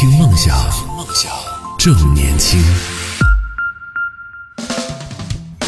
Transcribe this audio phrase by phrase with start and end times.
[0.00, 0.56] 听梦想，
[1.76, 2.62] 正年轻。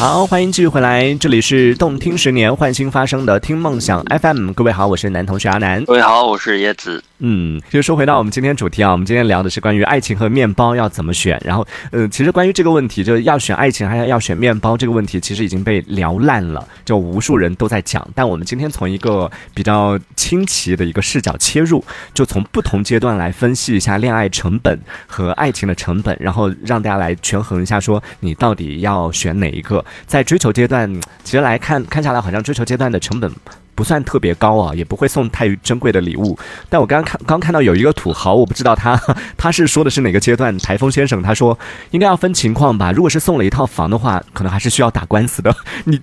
[0.01, 4.51] 好，欢迎继续回来，这里是动听十年焕新发生的听梦想 FM。
[4.53, 5.85] 各位好，我是男同学阿南。
[5.85, 7.03] 各位好，我是叶子。
[7.19, 11.39] 嗯，就说回到我们今天主题啊，我们今天聊的是关于爱情和面包要怎么选。
[11.45, 18.05] 然后，呃，其实关于这个问题，就是要选爱情还是要选面包这个问题，其实已经被聊烂了，就无数人都在讲。
[18.15, 29.85] 但我们今天从一个比较清奇的一个视角切入，就从不同阶段来分析一下恋爱成本和爱情的成本，然后让大家来权衡一下，说你到底要选哪一个。
[30.05, 33.31] 在追求阶段，其实来看看下来，好像追求阶段的成本。
[33.73, 36.37] 不算特别高啊，也不会送太珍贵的礼物。
[36.69, 39.01] 但我刚刚看刚看到有一个土豪，我不知道他
[39.37, 40.55] 他是说的是哪个阶段。
[40.59, 41.57] 台风先生他说
[41.89, 42.91] 应该要分情况吧。
[42.91, 45.55] 如果是送了一套房的话，可能还是需要打官司的。
[45.85, 45.99] 你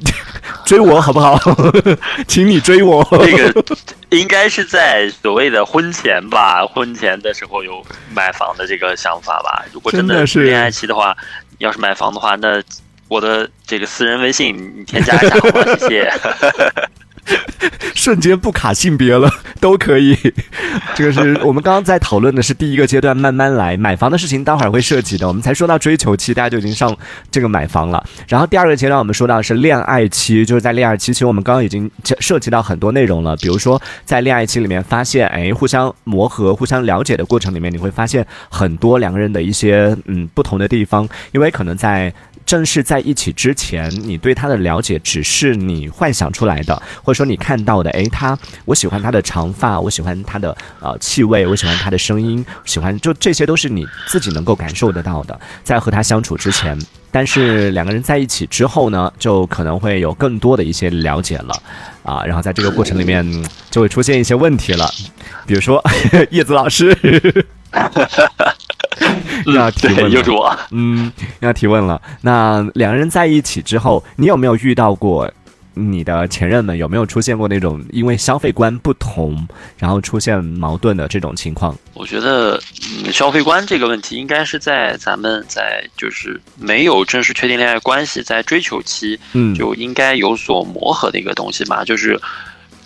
[0.65, 1.39] 追我好不好？
[2.27, 3.07] 请你追我。
[3.13, 3.65] 这个
[4.11, 9.65] 应该是在所谓的婚前吧，婚前的时候有买房的这个想法吧。
[9.73, 11.17] 如果真的是恋爱期的话，
[11.59, 12.61] 要是买房的话，那
[13.09, 15.37] 我的这个私人微信你添加一下？
[15.79, 16.13] 谢谢。
[17.95, 20.17] 瞬间不卡性别了，都可以。
[20.95, 23.77] 这个是我们刚刚在讨论的是第一个阶段，慢慢来。
[23.77, 26.97] 买房的事情待会儿会涉及的，我们才说到追求期，大家就已经上
[27.31, 28.05] 这个买房了。
[28.29, 31.91] 然后第二个阶段，我们说到是恋爱期，就是在恋爱期，其实我们刚刚已经
[32.21, 33.37] 涉及到很多内容了。
[33.37, 42.13] 比如说在恋爱期里面，发现哎，互相磨合、互相了解的过程里面，你会发现很多两个人的一些嗯不同的地方，因为可能在。
[42.47, 47.91] 正式在一起之前，你对他的了解只是你幻想出来的，或者说你看到的。
[47.91, 55.39] 诶，他，我喜欢他的长发，我喜欢他的呃气味，我喜欢他的声音，喜欢就这些都是你自己能够感受得到的。
[55.65, 56.79] 在和他相处之前，
[57.11, 61.63] 但是两个人在一起之后呢，就可能会有更多的一些了解了，
[62.05, 63.27] 啊，然后在这个过程里面
[63.71, 64.89] 就会出现一些问题了，
[65.45, 65.83] 比如说
[66.31, 66.97] 叶子老师。
[69.55, 70.55] 要提问，又是我。
[70.71, 72.01] 嗯，要提问了。
[72.23, 75.31] 那两个人在一起之后，你有没有遇到过
[75.79, 79.47] 你的前任们有没有出现过那种因为消费观不同，
[79.77, 81.77] 然后出现矛盾的这种情况？
[81.95, 82.61] 我觉得，
[83.05, 91.85] 嗯，消费观这个问题应该是在咱们在就是没有正式确定恋爱关系，在追求期，嗯，就应该有所磨合的一个东西吧。
[91.85, 92.21] 就是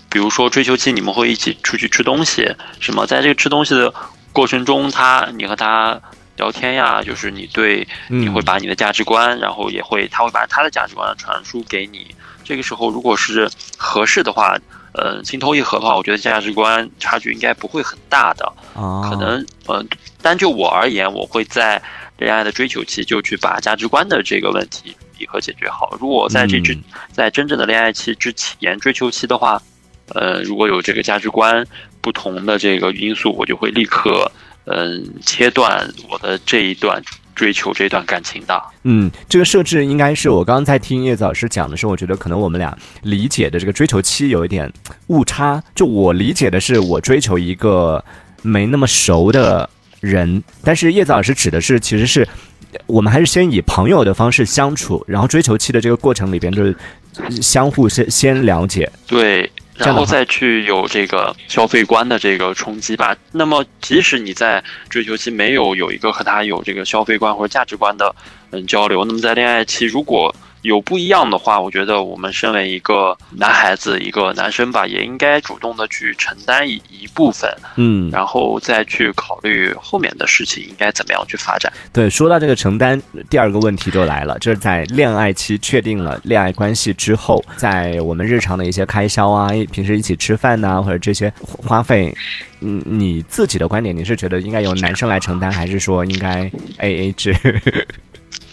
[0.09, 2.49] 比如说追求期，你们会一起出去吃东西，
[2.81, 3.07] 什么？
[3.07, 3.93] 在这个吃东西的。
[4.35, 6.01] 过程中，他你和他
[6.39, 12.07] 聊天呀，就是你对，你会把你的价值观，然后也会他会把他的价值观传输给你。
[12.53, 14.55] 这个时候，如果是合适的话，
[14.93, 18.53] 呃，情投意合的话，我觉得价值观差距应该不会很大的。
[18.75, 19.83] 可能，呃，
[20.21, 21.83] 单就我而言，我会在
[22.19, 25.97] 恋爱的追求期就去把价值观的这个问题一和解决好。
[25.99, 26.79] 如果在这之
[27.11, 29.63] 在真正的恋爱期之前追求期的话，
[30.09, 31.67] 呃，如果有这个价值观。
[32.03, 34.29] 不同的这个因素，我就会立刻
[34.65, 37.01] 嗯切断我的这一段
[37.35, 38.63] 追求这段感情的。
[38.85, 44.71] 嗯，这个设置应该是我刚刚在听叶子老师讲的时候，我觉得可能我们俩理解的这个追求期有一点
[45.09, 45.63] 误差。
[45.75, 48.05] 就我理解的是，我追求一个
[48.43, 49.69] 没那么熟的
[50.01, 52.27] 人，但是叶子老师指的是，其实是
[52.87, 56.77] 我们还是先以朋友的方式相处，然后追求期的这个过程里边，就是
[57.41, 58.91] 相互先先了解。
[59.07, 59.51] 对。
[59.77, 63.17] 然后再去有这个消费观的这个冲击吧。
[63.33, 68.15] 那么，即使你在追求期没有有一个和他有这个消费观或者价值观的
[68.51, 70.35] 嗯交流，那么在恋爱期如果。
[70.63, 81.73] 有不一样的话，我觉得我们身为一个男孩子，一个男生吧，也应该主动的去承担一一部分，嗯，然后再去考虑后面的事情应该怎么样去发展。
[81.93, 92.15] 对，说到这个承担，第二个问题就来了，就是在恋爱期确定了恋爱关系之后，在我们日常的一些开销啊，平时一起吃饭呐，或者这些花费，
[92.61, 97.35] 嗯，你自己的观点，你是觉得应该由男生来承担，还是说应该 A A 制？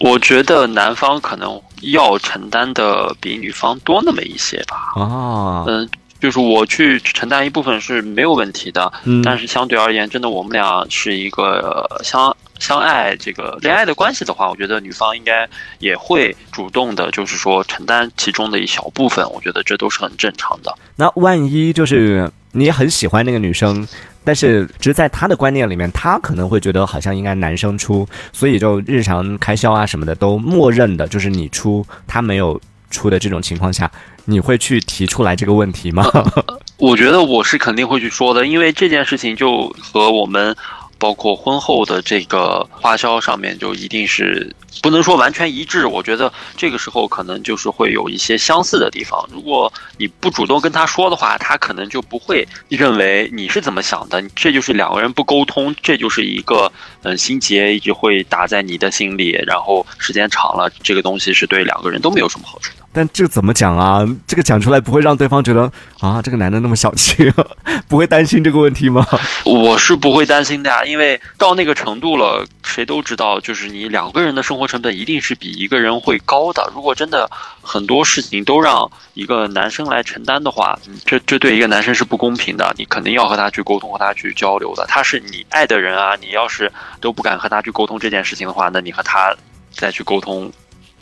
[0.00, 4.92] 我觉得男方可能要承担的比女方多那么一些吧。
[5.00, 5.88] 啊，嗯，
[6.18, 8.90] 就是我去承担一部分是没有问题的。
[9.04, 15.48] 嗯，但是相对而言，真的我们俩是一个相相爱这个恋爱的关系的话，我觉得女方应该
[15.78, 19.24] 也会主动的，就是说承担其中的一小部分。
[19.30, 20.74] 我觉得这都是很正常的。
[20.96, 23.86] 那万一就是你很喜欢那个女生？
[24.22, 32.60] 但是，只是在他的观念里面，他可能会觉得好像应该男生出，所以就日常开销啊什么的都默认的就是你出，他没有
[32.90, 33.90] 出的这种情况下，
[34.26, 36.04] 你会去提出来这个问题吗？
[36.76, 40.54] 我觉得我是肯定会去说的，因为这件事情就和我们
[41.00, 45.86] 包括婚后的这个花销上面，就一定是不能说完全一致。
[45.86, 49.26] 我觉得这个时候可能就是会有一些相似的地方。
[49.32, 54.22] 如果你不主动跟他说的话，他可能就不会认为你是怎么想的。
[54.36, 56.70] 这就是两个人不沟通，这就是一个
[57.02, 62.70] 嗯心结一直会打在你的心里，然后时间长了，这个东西是对两个人都没有什么好处。
[62.92, 64.04] 但这怎么讲啊？
[64.26, 65.70] 这个讲出来不会让对方觉得
[66.00, 67.32] 啊，这个男的那么小气，
[67.88, 69.06] 不会担心这个问题吗？
[69.44, 76.68] 我是不会担心的呀，因为到那个程度了，谁都知道，就是你两个人的生活成本一定是比一个人会高的。
[76.74, 77.30] 如果真的
[77.62, 82.74] 很多事情都让一个男生来承担的话，这这对一个男生是不公平的。
[82.76, 84.84] 你肯定要和他去沟通，和他去交流的。
[84.88, 86.70] 他是你爱的人啊，你要是
[87.00, 89.32] 都不敢和他去沟通这件事情的话，那你和他
[89.70, 90.50] 再去沟通。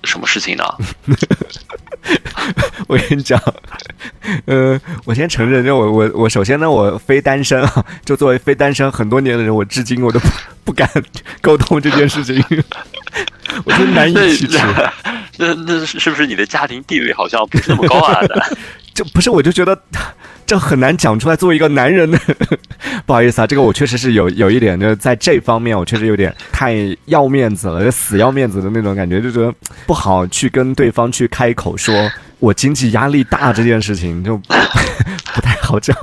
[0.09, 0.65] 什么事情呢？
[2.89, 3.39] 我跟你讲，
[4.47, 10.29] 呃，我先承认，就我我我首先呢，我非单身啊， 就作为非单身很多年的人，我至今我都不
[10.65, 10.89] 不敢
[11.43, 12.43] 沟通这件事情，
[13.65, 14.59] 我真难以启齿。
[15.37, 18.21] 那那是不是你的家庭地位好像不是那么高啊？
[18.95, 19.79] 就不是，我就觉得。
[20.49, 21.37] 这很难讲出来。
[21.37, 22.19] 作为一个男人呢，
[23.05, 26.75] 不好意思啊，这个我确实是有有一点，就是在这方面我确实有点太
[27.05, 29.55] 要面子了，就死要面子的那种感觉，就觉得
[29.87, 31.95] 不好去跟对方去开口说
[32.39, 34.39] 我经济压力大这件事情，就
[35.35, 35.95] 不太好讲。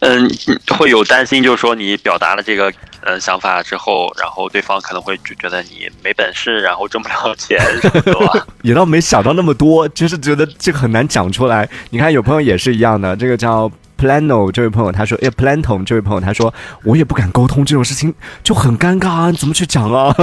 [0.00, 0.30] 嗯，
[0.76, 2.70] 会有担心，就是说你表达了这个
[3.00, 8.46] 呃想法之后，然后对方可能会就觉得你没本事，然后挣不了钱，是吧？
[8.60, 11.66] 也倒没想到那么多，就是觉得这个很难讲出来。
[11.88, 13.72] 你看，有朋友也是一样的，这个叫。
[13.98, 16.52] Plano 这位朋友他说：“哎，Planton 这位朋友他说，
[16.84, 20.14] 我也不敢沟通这种事情，就很尴尬啊，怎么去讲啊？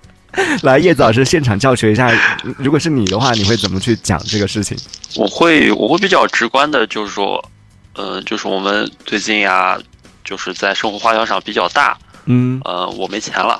[0.62, 2.12] 来，叶子老师现场教学一下，
[2.58, 4.76] 如果是你的话，你会怎么去讲这个事情？
[5.16, 7.42] 我会，我会比较直观的，就是说，
[7.94, 9.78] 呃，就是我们最近呀，
[10.22, 11.96] 就是在生活花销上比较大，
[12.26, 13.58] 嗯，呃，我没钱了。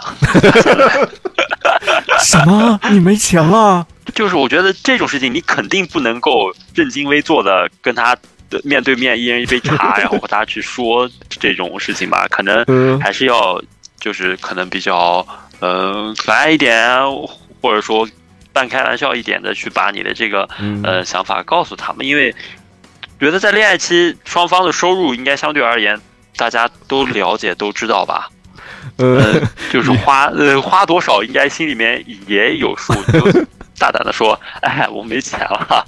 [2.22, 2.78] 什么？
[2.90, 3.86] 你没钱了？
[4.14, 8.16] 就是我觉得这种事情，你肯定不能够正襟危坐的跟他。”
[8.64, 13.60] 面对面，一人一杯茶， 然后和大家去说这种事情吧，可能还是要
[14.00, 15.26] 就是可能比较
[15.60, 16.88] 嗯可爱一点，
[17.60, 18.08] 或者说
[18.52, 20.48] 半开玩笑一点的去把你的这个
[20.82, 22.34] 呃想法告诉他们，因为
[23.20, 25.98] 觉得在恋爱期双方的收入应该相对而言
[26.36, 28.28] 大家都了解都知道吧，
[28.98, 29.40] 呃，
[29.72, 33.20] 就是花呃花多少应该心里面也有数，就
[33.78, 35.86] 大胆的说， 哎，我没钱了，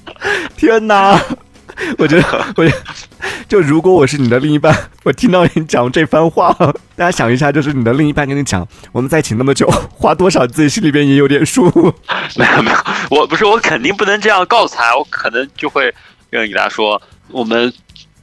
[0.56, 1.18] 天哪！
[1.98, 2.76] 我觉得，我觉得
[3.48, 6.52] 就如果我是你的另一半，我听到你讲这番话，
[6.96, 11.64] 大家想一下，就是你的另一半跟你讲，我们在一起那么久，花多少自己心里边也有点数。
[12.36, 12.76] 没有没有，
[13.10, 15.94] 我不是我肯定不能这样告诉他，我可能就会
[16.30, 17.72] 愿意给他说，我们。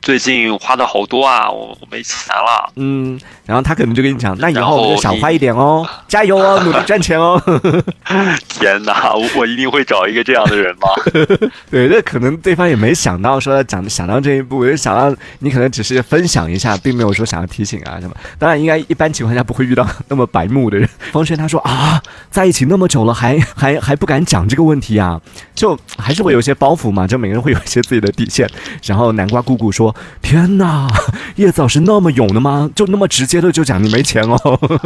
[0.05, 2.71] 最近花的好多啊，我我没钱了。
[2.75, 7.41] 嗯，然后他可能就跟你讲，那以后我就少花一点哦，加油哦， 努力赚钱哦。
[8.47, 10.89] 天哪，我一定会找一个这样的人吗？
[11.71, 18.15] 对，那可能对方也没想到说讲想到这一步，就想到你可能只是分享一下，并没有说想要提醒啊什么。
[18.37, 20.87] 当然，应该一般情况下不会遇到那么白目的人。
[21.11, 21.99] 方轩他说啊，
[22.29, 25.19] 在一起那么久了，还还还不敢讲这个问题啊，
[25.55, 28.47] 就还是会有些包袱嘛，就每个人会有一些自己的底线。
[28.83, 29.94] 然后南瓜姑姑说。
[30.21, 30.87] 天哪，
[31.37, 32.69] 叶子老师那么勇的吗？
[32.75, 34.37] 就那么直接的就讲你没钱哦，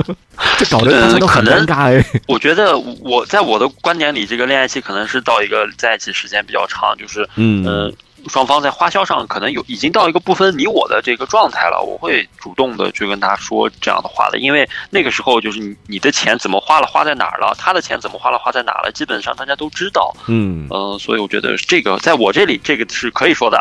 [0.57, 2.05] 这搞得大家都很尴尬哎。
[2.27, 7.93] 我觉得我在我的观点里，这个恋爱期可能是到一个在一起时间比较长，就是嗯。
[8.27, 20.13] 双方在花销上可能有已经到一个不分你我的这个状态了，我会主动的去跟他说这样的话的，因为那个时候就是你你的钱怎么花了，花在哪儿了，他的钱怎么花了，花在哪了，基本上大家都知道。
[20.27, 23.59] 嗯嗯，所以我觉得这个在我这里这个是可以说的。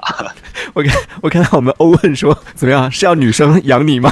[0.74, 4.10] 我看我看到 我们欧问说怎么样是要女生养你吗？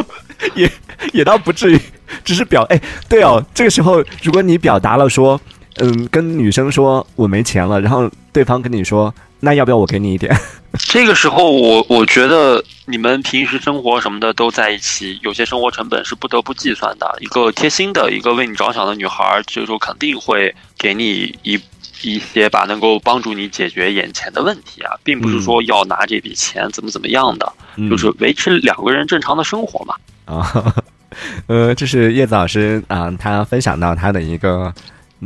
[0.54, 0.70] 也
[1.12, 1.80] 也倒不至于，
[2.24, 5.40] 只是表哎对哦，这个时候如果你表达了说
[5.76, 9.12] 嗯跟女生说我没钱了，然后对方跟你说。
[9.40, 10.34] 那要不要我给你一点？
[10.78, 17.16] 这个时候，我我觉得你们平时生活什么的都在一起，有些生活成本是不得不计算的。
[17.20, 21.58] 一个贴心的、一个为你着想的女孩，这个时候肯定会给你一
[22.02, 27.50] 一些吧，能够帮助你解决眼前的问题啊，并不是说要拿这笔钱怎么怎么样的，
[27.88, 29.94] 就是维持两个人正常的生活嘛。
[30.26, 30.74] 啊，
[31.48, 34.72] 呃，这是叶子老师啊，他分享到他的一个。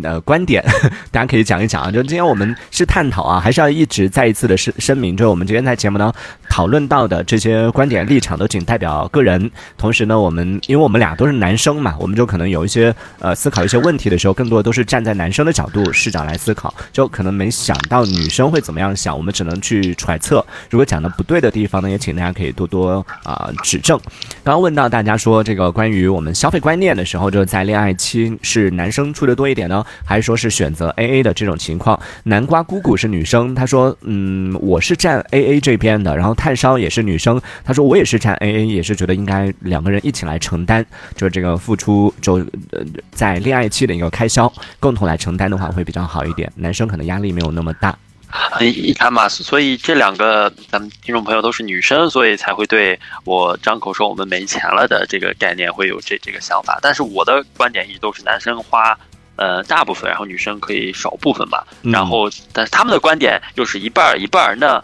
[0.03, 0.65] 的，观点
[1.11, 1.91] 大家可以讲一讲啊。
[1.91, 6.13] 就今天我们是探讨啊，还是要一直再一次的声声明，就是我们今天在节目呢
[6.51, 9.51] 讨论到的这些观点立场都仅代表个人。
[9.79, 20.45] 同时呢，我们因为我们俩都是男生嘛，我们就可能有一些呃思考一些问题的时候，更多都是站在男生的角度视角来思考，就可能没想到女生会怎么样想，我们只能去揣测。
[20.69, 23.99] 如果讲的不对的地方呢，也请大家可以多多啊指正。
[24.43, 31.99] 刚刚问到大家说这个关于我们消费观念的时候，就在恋爱期是男生出的多一点呢，还是说是选择 A A 的这种情况？
[32.25, 40.83] 南瓜姑姑是女生，她说嗯我是站 A A 这边的，然后炭烧也是女生，她说我也是站 A A，也是觉得应该两个人一起来承担，
[41.15, 42.37] 就是这个付出就
[42.73, 42.81] 呃
[43.11, 47.95] 在恋爱期的一个开销，共同来承担的话会比较好一点，男生可能压力没有那么大。
[48.61, 56.79] 你看嘛，所以这两个咱们听众朋友都是女生，所以才会对我张口说我们没钱了的这个概念会有这这个想法。
[56.81, 58.97] 但是我的观点一直都是男生花
[59.35, 61.67] 呃大部分，然后女生可以少部分吧。
[61.83, 64.81] 然后，但是他们的观点又是一半儿一半儿，那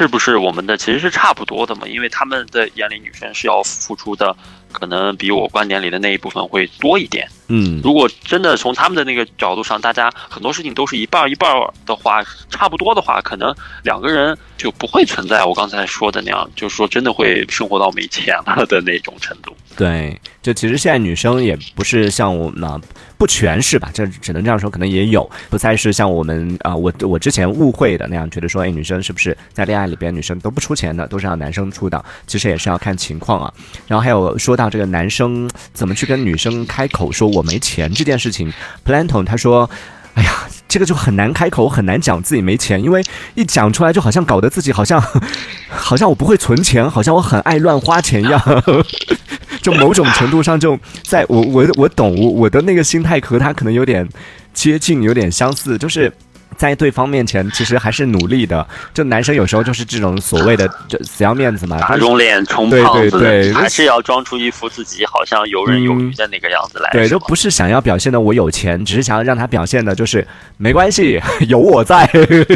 [0.00, 1.86] 是不是我们的其实是差不多的嘛？
[1.86, 4.34] 因为他们的眼里女生是要付出的。
[4.72, 7.28] 可能比我观点里的那一部分会多一点。
[7.50, 11.52] 嗯，如果真的从他们的那个角度上，大家很多事情都是一半一半
[11.84, 19.52] 的话，差不多的话，可能两个人就不会存在我刚才说的那样，就是说真的会生活到没钱了的那种程度。
[19.76, 22.80] 对，就其实现在女生也不是像我们。
[23.20, 32.02] 不全是吧，这只能这样说，可能也有，不再是像我们啊，我我之前误会的那样，觉得说，哎，女生是不是在恋爱里边，女生都不出钱的，都是让男生出的？
[32.26, 33.52] 其实也是要看情况啊。
[33.86, 38.52] 然后还有说到这个男生怎么去跟女生开口说我我没钱这件事情
[38.84, 39.68] ，Planton 他说，
[40.12, 40.30] 哎呀，
[40.68, 43.02] 这个就很难开口，很难讲自己没钱，因为
[43.34, 45.02] 一讲出来就好像搞得自己好像，
[45.68, 48.40] 好像我不会存钱，好像我很爱乱花钱一样。
[49.62, 54.06] 就某种程度上，就在我我我懂我我的那个心态和他可能有点
[54.52, 56.12] 接近，有点相似，就是
[56.60, 58.66] 在对方面前其实还是努力的。
[58.92, 66.90] 就男生有时候就是这种所谓的就死要面子嘛，打肿脸充胖子，还是要装出一副自己好像游刃有余的那个样子来。
[66.92, 70.26] 对，就不是想要表现的我有钱，只是想要让他表现的就是
[70.58, 72.06] 没关系，有我在，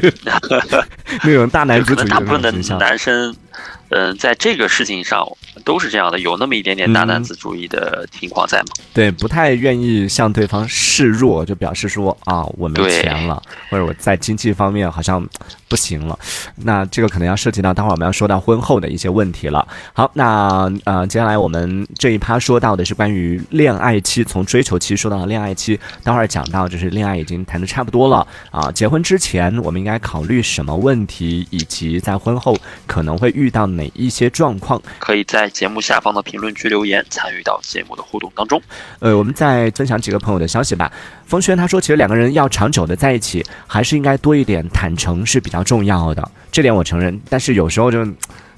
[1.25, 3.35] 那种大男子主义的男生。
[3.97, 5.25] 嗯，在这个事情上
[5.65, 8.69] 都是这样的，有那么一点点大男子主义的情况在吗？
[8.93, 15.25] 对，不太愿意向对方示弱，就表示说啊，我没钱了，或者我在经济方面好像
[15.69, 16.19] 不行了。
[16.57, 19.67] 那这个可能要涉及到待会儿我们要说到婚后的一些问题了。
[19.93, 32.57] 好，那呃，接下来我们这一趴说到的是关于恋爱期，从追求期说到了恋爱期，待会儿讲到就是恋爱已经谈的差不多了啊，结婚之前我们应该考虑什么问题，以及在婚后
[32.89, 33.69] 可能会遇到。
[33.75, 38.61] 哪一些状况可以在节目下方的评论区留言，参与到节目的互动当中？
[39.01, 40.91] 呃，我们再分享几个朋友的消息吧。
[41.27, 46.31] 冯轩他说，其实两个人要长久的在一起，还是应该多一点坦诚是比较重要的。
[46.51, 48.07] 这点我承认，但是有时候就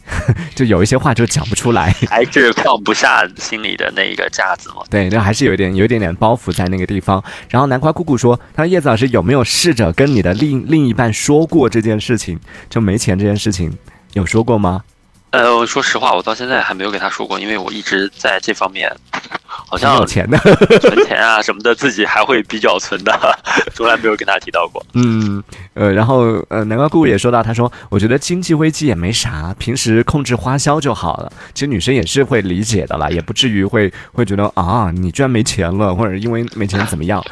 [0.55, 4.77] 就有一些话就讲不出来，还是放不下心里的那个架子嘛。
[4.89, 7.23] 对，就还是有一点有一点点包袱在那个地方。
[7.51, 12.39] 然后南瓜姑姑说，他说叶子老师有没有试着跟你的另另一半说过这件事情？
[12.71, 13.77] 就没钱这件事情，
[14.13, 14.85] 有说过吗？
[15.37, 18.91] 呃，说实话，我到现在还没有给他说过，因为我一直在这方面，
[19.45, 20.39] 好像有钱的
[20.81, 23.13] 存钱啊什么的，自己还会比较存的，
[23.75, 24.85] 从来没有跟他提到过。
[24.95, 25.43] 嗯，
[25.75, 31.31] 呃，然后呃，南瓜姑姑也说到，他说，我觉得经济危机也没啥，平时控制花销就好了。
[31.53, 37.27] 其实女生也是会理解的啦，也不至于会会觉得啊，你居然没钱了，或者因为没钱怎么样啊。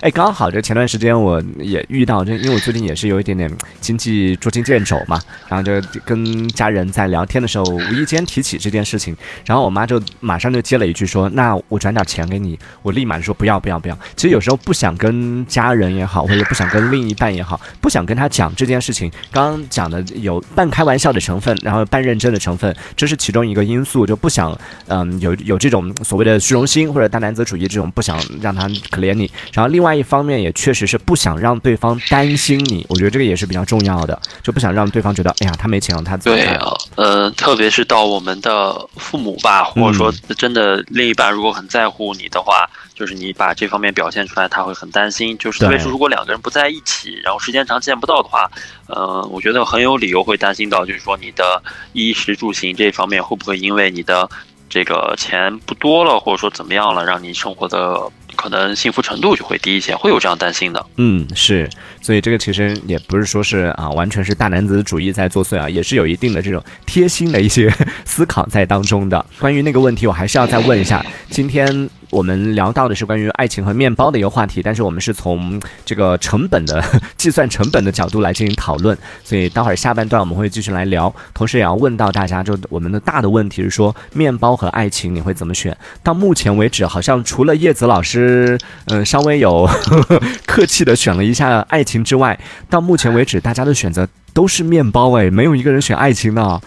[0.00, 3.50] 哎，刚好就前段时间我也遇到，就因为我最近也是有一点点
[3.82, 9.14] 经济捉襟见肘嘛，然后就跟家人在聊天的时候，无意间提起这件事情，
[9.44, 29.89] 然后我妈就马上就接了一句说：“那我转点钱给你。”我立马就说：“不要不要不要。”其实有时候不想跟家人也好，或者不想跟另一半也好，不想跟他讲这件事情，刚刚讲的有半开玩笑的成分，然后半认真的成分，这是其中一个因素，就不想嗯有有这种所谓的虚荣心或者大男子主义这种，不想让他可怜你，然后另外。
[29.90, 45.36] 另一方面也确实是不想让对方担心你，我觉得这个也是比较重要的，就不想让对方觉得，哎呀，他没钱了，他对啊，呃，特别是到我们的父母吧，或者说真的另一半如果很在乎你的话，就是你把这方面表现出来，他会很担心。
[45.38, 48.50] 就是特别是如果两个人不在一起，然后时间长见不到的话，
[48.86, 54.28] 呃，我觉得很有理由会担心到，就是说你的衣食住行这方面会不会因为你的
[54.68, 58.08] 这个钱不多了，或者说怎么样了，让你生活的。
[58.40, 60.86] 可能幸福程度就会低一些，会有这样担心的。
[60.96, 61.68] 嗯，是，
[62.00, 67.70] 所以这个其实也不是说是啊，完全是大男子主义在作祟啊，也是有一定的这种贴心的一些
[68.06, 69.26] 思考在当中的。
[69.38, 76.84] 关于那个问题，我还是要再问一下，今天我们聊到的是关于爱情和面包的一个话题，但是我们是从这个成本的
[77.16, 85.76] 计算成本的角度来进行讨论，所以待会儿下半段我们会继续来聊，同时也要问到大家，就我们的大的问题是说，面包和爱情你会怎么选？
[86.02, 89.68] 到目前为止，好像除了叶子老师，嗯，稍微有
[90.46, 92.38] 客气的选了一下爱情之外，
[92.68, 96.60] 到目前为止，大家的选择都是面包，哎，没有一个人选爱情的。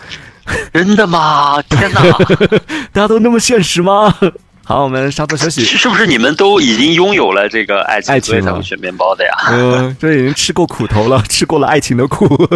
[0.74, 1.62] 真的吗？
[1.62, 2.02] 天哪！
[2.92, 4.14] 大家都那么现实吗？
[4.65, 5.63] 好，我们稍作休息。
[5.65, 9.32] 是不是你们都已经拥有了这个爱情，所以才会选面包的呀？
[9.51, 12.25] 嗯， 这已经吃过苦头了，吃过了爱情的苦。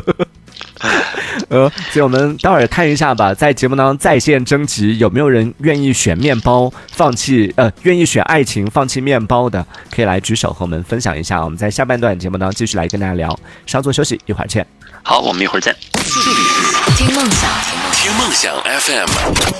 [1.50, 11.44] 呃，所以我们待会儿看一下吧，在节目当中在线征集，有没有人愿意选面包，放弃呃，愿意选爱情，放弃面包的，可以来举手和我们分享一下。
[11.44, 13.38] 我们在下半段节目当中继续来跟大家聊。
[13.66, 14.66] 稍作休息，一会儿见。
[15.04, 15.76] 好，我们一会儿见。
[15.94, 17.50] 这里是听梦想，
[17.92, 19.10] 听梦想 FM，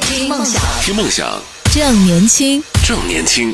[0.02, 1.28] 听梦想，听梦想，
[1.78, 3.54] 正年轻，正年轻。